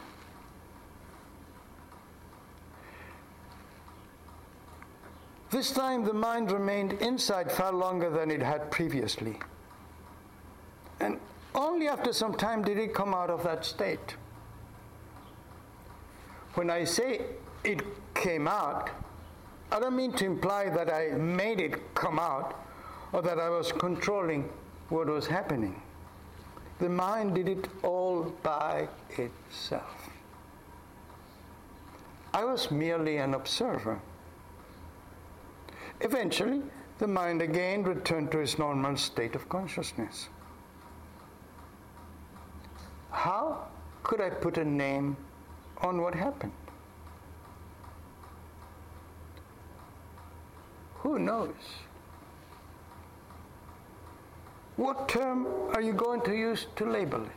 [5.50, 9.38] This time the mind remained inside far longer than it had previously.
[11.00, 11.18] And
[11.54, 14.16] only after some time did it come out of that state.
[16.54, 17.22] When I say
[17.64, 17.82] it
[18.14, 18.90] came out,
[19.70, 22.54] I don't mean to imply that I made it come out
[23.12, 24.48] or that I was controlling
[24.88, 25.80] what was happening.
[26.78, 30.10] The mind did it all by itself.
[32.34, 34.00] I was merely an observer.
[36.00, 36.62] Eventually,
[36.98, 40.28] the mind again returned to its normal state of consciousness.
[43.10, 43.68] How
[44.02, 45.16] could I put a name
[45.78, 46.52] on what happened?
[50.94, 51.54] Who knows?
[54.76, 57.30] What term are you going to use to label it?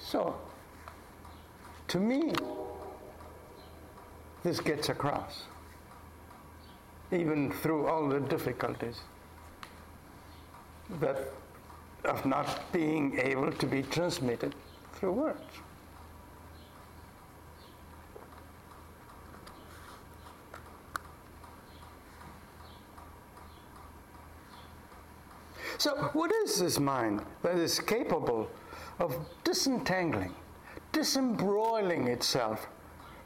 [0.00, 0.34] So,
[1.88, 2.32] to me,
[4.42, 5.42] this gets across,
[7.12, 9.00] even through all the difficulties
[11.00, 11.18] that
[12.04, 14.54] of not being able to be transmitted
[14.94, 15.67] through words.
[25.78, 28.50] So, what is this mind that is capable
[28.98, 30.34] of disentangling,
[30.90, 32.66] disembroiling itself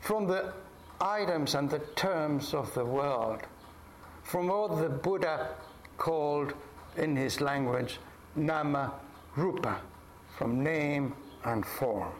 [0.00, 0.52] from the
[1.00, 3.40] items and the terms of the world,
[4.22, 5.54] from what the Buddha
[5.96, 6.52] called
[6.98, 7.98] in his language
[8.36, 8.92] nama
[9.34, 9.80] rupa,
[10.36, 12.12] from name and form?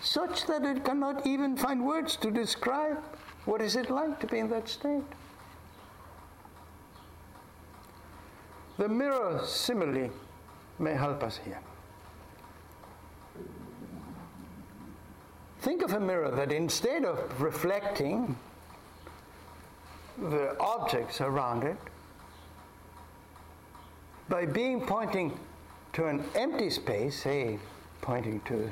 [0.00, 2.98] Such that it cannot even find words to describe
[3.44, 5.04] what is it like to be in that state.
[8.78, 10.08] The mirror simile
[10.78, 11.60] may help us here.
[15.60, 18.36] Think of a mirror that instead of reflecting
[20.16, 21.76] the objects around it,
[24.28, 25.36] by being pointing
[25.94, 27.58] to an empty space, say
[28.00, 28.70] pointing to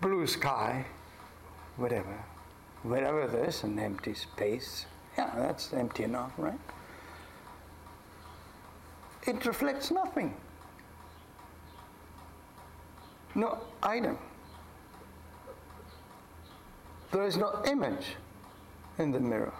[0.00, 0.86] blue sky,
[1.76, 2.24] whatever,
[2.84, 4.86] wherever there's an empty space,
[5.18, 6.58] yeah, that's empty enough, right?
[9.26, 10.34] It reflects nothing.
[13.34, 14.18] No item.
[17.12, 18.16] There is no image
[18.98, 19.52] in the mirror.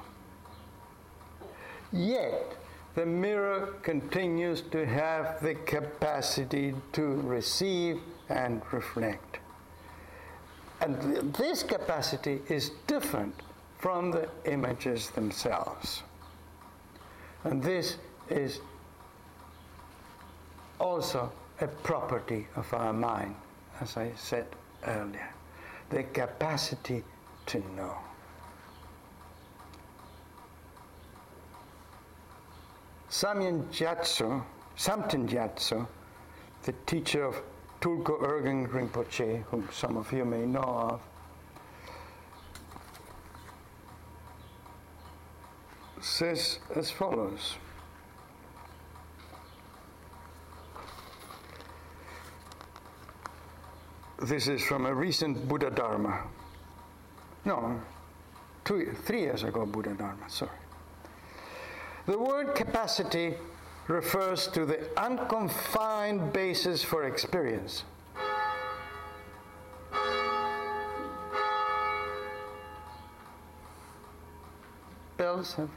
[1.93, 2.57] Yet,
[2.95, 9.39] the mirror continues to have the capacity to receive and reflect.
[10.81, 13.35] And this capacity is different
[13.79, 16.03] from the images themselves.
[17.45, 17.97] And this
[18.29, 18.61] is
[20.81, 23.35] also a property of our mind,
[23.81, 24.47] as I said
[24.87, 25.31] earlier
[25.91, 27.03] the capacity
[27.47, 27.97] to know.
[33.11, 34.45] Samyen Gyatso,
[34.77, 35.87] Samten Gyatso,
[36.63, 37.43] the teacher of
[37.81, 41.01] Tulku Urgyen Rinpoche, whom some of you may know of,
[46.01, 47.57] says as follows.
[54.23, 56.25] This is from a recent Buddha Dharma.
[57.47, 57.81] No,
[58.67, 60.51] two, three years ago, Buddha Dharma, sorry.
[62.05, 63.35] The word capacity
[63.89, 67.85] refers to the unconfined basis for experience.
[75.17, 75.71] Bells have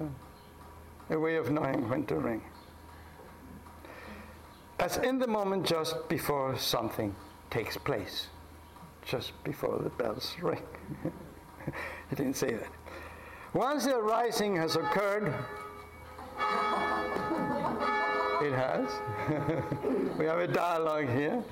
[1.10, 2.42] a, a way of knowing when to ring.
[4.80, 7.16] As in the moment just before something
[7.50, 8.28] takes place,
[9.06, 10.62] just before the bells ring.
[12.10, 12.70] he didn't say that.
[13.54, 15.28] Once the rising has occurred,
[18.42, 18.90] it has.
[20.18, 21.44] we have a dialogue here.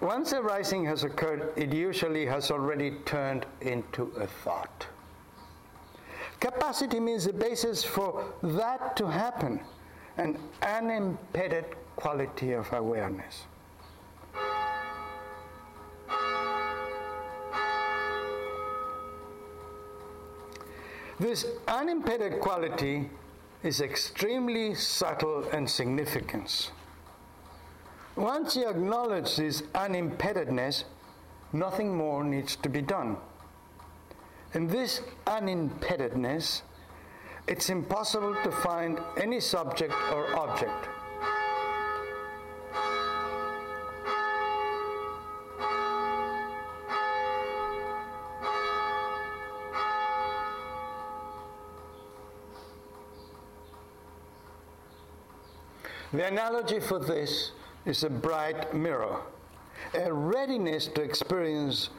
[0.00, 4.86] Once the rising has occurred, it usually has already turned into a thought.
[6.38, 9.60] Capacity means the basis for that to happen,
[10.18, 11.64] an unimpeded
[11.96, 13.46] quality of awareness.
[21.18, 23.08] This unimpeded quality
[23.62, 26.70] is extremely subtle and significant.
[28.16, 30.84] Once you acknowledge this unimpededness,
[31.52, 33.16] nothing more needs to be done.
[34.52, 36.62] In this unimpededness,
[37.48, 40.88] it's impossible to find any subject or object.
[56.12, 57.52] The analogy for this
[57.84, 59.20] is a bright mirror,
[59.94, 61.90] a readiness to experience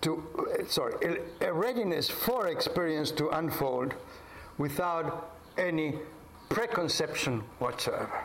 [0.00, 0.22] to
[0.68, 3.94] sorry, a readiness for experience to unfold
[4.56, 5.98] without any
[6.48, 8.24] preconception whatsoever.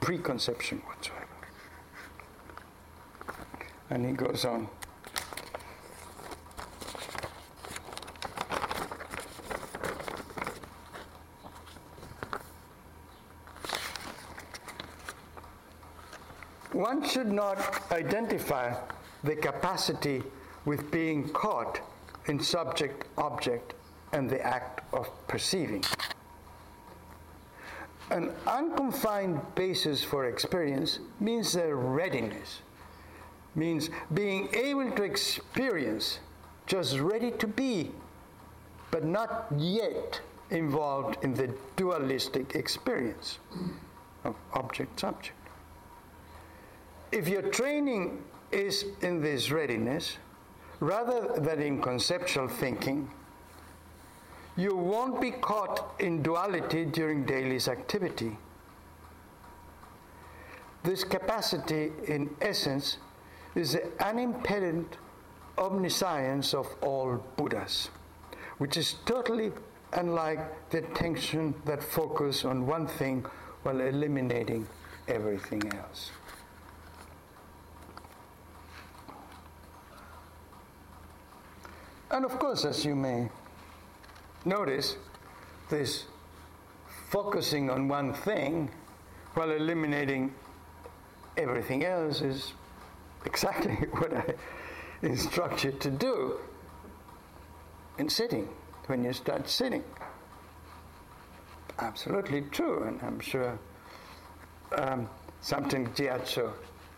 [0.00, 1.26] Preconception whatsoever.
[3.90, 4.68] And he goes on.
[16.92, 18.74] One should not identify
[19.24, 20.22] the capacity
[20.66, 21.80] with being caught
[22.26, 23.72] in subject object
[24.12, 25.82] and the act of perceiving.
[28.10, 32.60] An unconfined basis for experience means a readiness,
[33.54, 36.18] means being able to experience,
[36.66, 37.90] just ready to be,
[38.90, 40.20] but not yet
[40.50, 43.38] involved in the dualistic experience
[44.24, 45.41] of object subject
[47.12, 50.16] if your training is in this readiness,
[50.80, 53.08] rather than in conceptual thinking,
[54.56, 58.36] you won't be caught in duality during daily's activity.
[60.82, 62.98] This capacity, in essence,
[63.54, 64.84] is the unimpeded
[65.58, 67.90] omniscience of all Buddhas,
[68.58, 69.52] which is totally
[69.92, 73.24] unlike the attention that focus on one thing
[73.62, 74.66] while eliminating
[75.08, 76.10] everything else.
[82.12, 83.30] And of course, as you may
[84.44, 84.96] notice,
[85.70, 86.04] this
[87.08, 88.70] focusing on one thing
[89.32, 90.34] while eliminating
[91.38, 92.52] everything else is
[93.24, 94.34] exactly what I
[95.00, 96.38] instruct you to do
[97.98, 98.46] in sitting,
[98.86, 99.82] when you start sitting.
[101.78, 103.58] Absolutely true, and I'm sure
[104.76, 105.08] um,
[105.42, 106.52] Samten Gyatso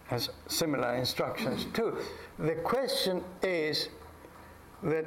[0.08, 1.98] has similar instructions too.
[2.38, 3.88] The question is
[4.84, 5.06] that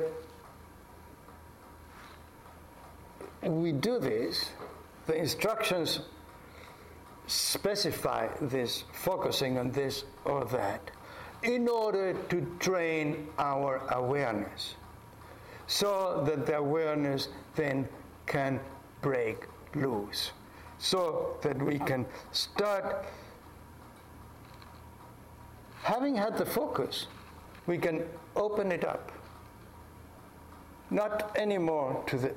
[3.43, 4.49] we do this,
[5.05, 6.01] the instructions
[7.27, 10.91] specify this, focusing on this or that,
[11.43, 14.75] in order to train our awareness,
[15.67, 17.87] so that the awareness then
[18.25, 18.59] can
[19.01, 20.31] break loose,
[20.79, 23.05] so that we can start
[25.83, 27.07] having had the focus,
[27.67, 28.03] we can
[28.35, 29.11] open it up
[30.89, 32.33] not anymore to the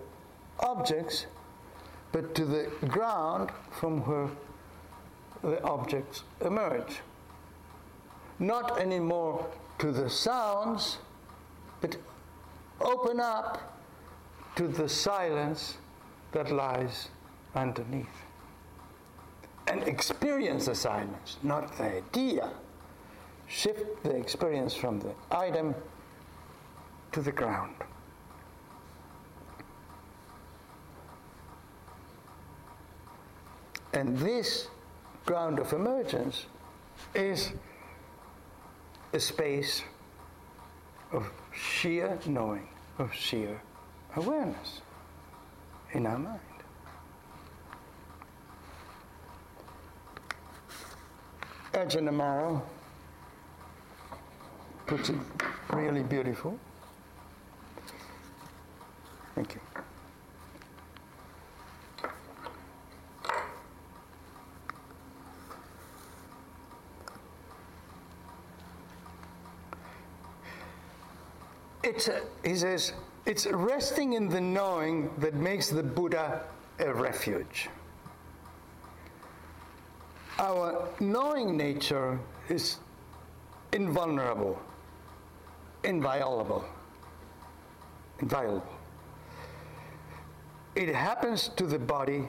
[0.60, 1.26] objects,
[2.12, 4.28] but to the ground from where
[5.42, 7.00] the objects emerge.
[8.38, 9.46] Not anymore
[9.78, 10.98] to the sounds,
[11.80, 11.96] but
[12.80, 13.78] open up
[14.56, 15.78] to the silence
[16.32, 17.08] that lies
[17.54, 18.06] underneath.
[19.66, 22.50] And experience the silence, not the idea.
[23.46, 25.74] Shift the experience from the item
[27.12, 27.74] to the ground.
[34.00, 34.68] And this
[35.26, 36.46] ground of emergence
[37.14, 37.52] is
[39.12, 39.82] a space
[41.12, 42.66] of sheer knowing,
[42.98, 43.60] of sheer
[44.16, 44.80] awareness
[45.92, 46.40] in our mind.
[51.74, 52.62] Ajahn Amaro
[54.86, 55.16] puts it
[55.74, 56.58] really beautiful.
[59.34, 59.69] Thank you.
[71.82, 72.92] It's a, he says,
[73.26, 76.42] it's resting in the knowing that makes the Buddha
[76.78, 77.68] a refuge.
[80.38, 82.18] Our knowing nature
[82.48, 82.76] is
[83.72, 84.58] invulnerable,
[85.84, 86.64] inviolable,
[88.20, 88.74] inviolable.
[90.74, 92.28] It happens to the body,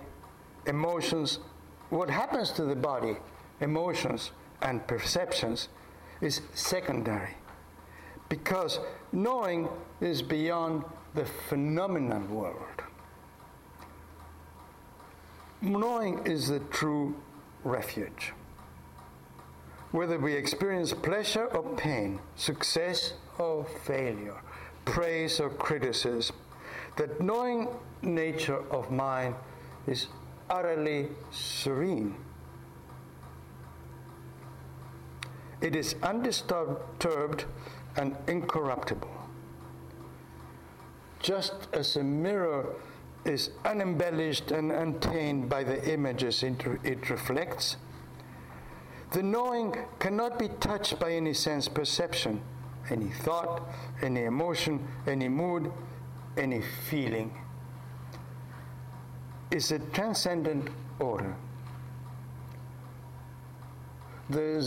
[0.66, 1.39] emotions.
[1.89, 3.18] What happens to the body,
[3.62, 4.32] emotions,
[4.62, 5.70] and perceptions
[6.22, 7.36] is secondary
[8.30, 8.80] because
[9.12, 9.68] knowing
[9.99, 10.84] is beyond
[11.14, 12.82] the phenomenal world.
[15.62, 17.16] Knowing is the true
[17.64, 18.34] refuge.
[19.91, 24.41] Whether we experience pleasure or pain, success or failure,
[24.86, 26.36] praise or criticism,
[26.95, 27.68] that knowing
[28.01, 29.36] nature of mind
[29.88, 30.07] is
[30.49, 32.16] utterly serene.
[35.62, 37.45] It is undisturbed
[37.98, 39.12] and incorruptible.
[41.20, 42.76] Just as a mirror
[43.26, 47.78] is unembellished and untainted by the images it reflects,
[49.12, 52.42] the knowing cannot be touched by any sense perception,
[52.89, 53.70] any thought,
[54.02, 55.72] any emotion, any mood,
[56.38, 57.32] any feeling.
[59.52, 60.70] It's a transcendent
[61.00, 61.36] order.
[64.30, 64.62] The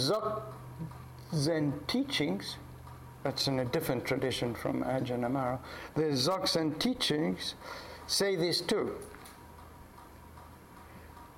[1.32, 2.56] Zen teachings
[3.24, 5.58] that's in a different tradition from Ajahn Amaro.
[5.94, 7.54] The Dzogchen teachings
[8.06, 8.94] say this too.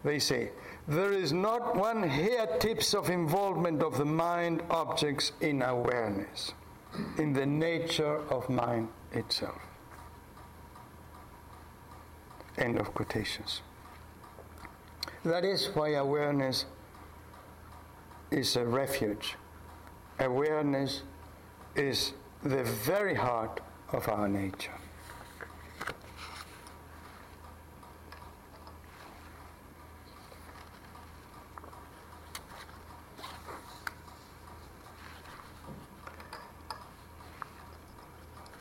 [0.04, 0.50] They say,
[0.88, 6.52] there is not one hair tips of involvement of the mind objects in awareness,
[7.18, 9.60] in the nature of mind itself.
[12.58, 13.62] End of quotations.
[15.24, 16.66] That is why awareness
[18.30, 19.36] is a refuge.
[20.18, 21.02] Awareness
[21.78, 22.12] is
[22.42, 23.60] the very heart
[23.92, 24.72] of our nature.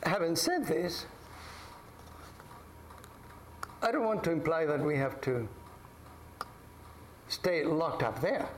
[0.02, 1.06] Having said this,
[3.82, 5.48] I don't want to imply that we have to
[7.28, 8.48] stay locked up there.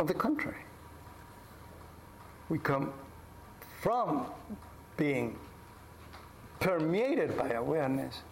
[0.00, 0.64] On the contrary,
[2.48, 2.90] we come
[3.82, 4.24] from
[4.96, 5.38] being
[6.58, 8.22] permeated by awareness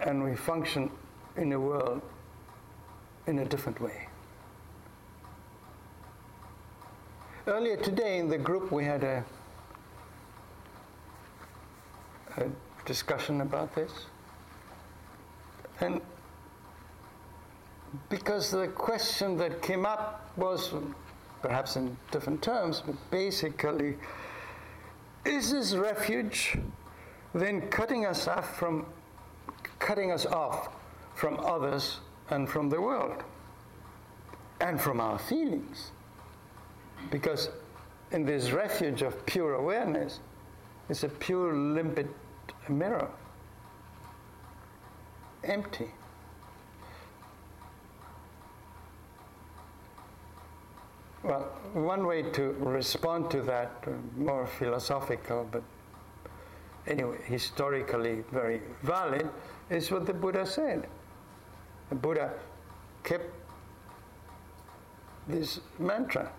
[0.00, 0.90] and we function
[1.36, 2.02] in the world
[3.28, 4.08] in a different way.
[7.46, 9.24] Earlier today in the group we had a,
[12.38, 12.46] a
[12.84, 13.92] discussion about this.
[15.80, 16.00] And
[18.08, 20.72] because the question that came up was,
[21.42, 23.96] perhaps in different terms, but basically,
[25.24, 26.58] is this refuge
[27.34, 28.86] then cutting us off from
[29.78, 30.68] cutting us off
[31.14, 31.98] from others
[32.30, 33.22] and from the world
[34.60, 35.90] and from our feelings?
[37.10, 37.50] Because
[38.12, 40.20] in this refuge of pure awareness,
[40.88, 42.08] it's a pure limpid
[42.68, 43.10] mirror,
[45.42, 45.90] empty.
[51.24, 51.40] Well,
[51.72, 53.82] one way to respond to that,
[54.16, 55.62] more philosophical, but
[56.86, 59.28] anyway, historically very valid,
[59.70, 60.86] is what the Buddha said.
[61.88, 62.34] The Buddha
[63.02, 63.30] kept
[65.26, 66.30] this mantra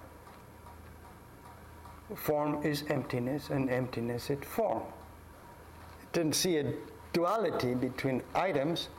[2.14, 4.84] Form is emptiness, and emptiness is form.
[6.04, 6.74] It didn't see a
[7.14, 8.90] duality between items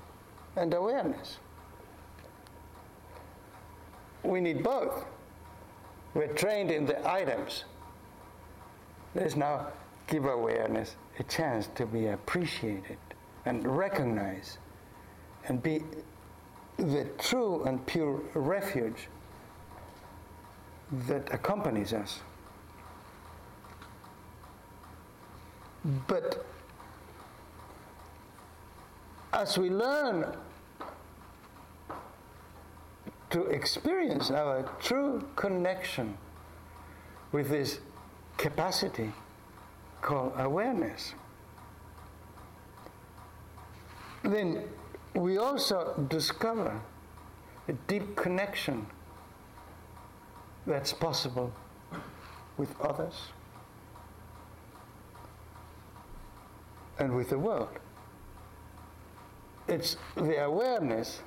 [0.57, 1.39] and awareness.
[4.24, 5.05] We need both.
[6.17, 7.64] We're trained in the items.
[9.14, 9.67] Let's now
[10.07, 12.97] give awareness a chance to be appreciated
[13.45, 14.57] and recognized
[15.47, 15.83] and be
[16.79, 19.09] the true and pure refuge
[21.07, 22.21] that accompanies us.
[26.07, 26.47] But
[29.35, 30.35] as we learn
[33.31, 36.16] to experience our true connection
[37.33, 37.81] with this
[38.37, 39.12] capacity
[40.01, 41.14] called awareness,
[44.22, 44.62] then
[45.14, 46.81] we also discover
[47.68, 48.87] a deep connection
[50.66, 51.53] that's possible
[52.57, 53.14] with others
[56.99, 57.68] and with the world.
[59.68, 61.20] It's the awareness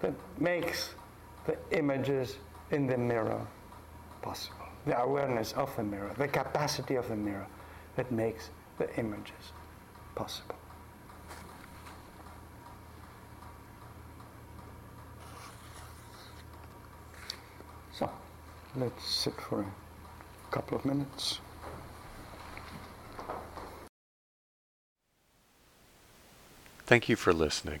[0.00, 0.94] that makes
[1.46, 2.36] the images
[2.70, 3.46] in the mirror
[4.22, 4.66] possible.
[4.86, 7.46] The awareness of the mirror, the capacity of the mirror
[7.96, 9.52] that makes the images
[10.14, 10.54] possible.
[17.92, 18.10] So,
[18.76, 21.40] let's sit for a couple of minutes.
[26.86, 27.80] Thank you for listening.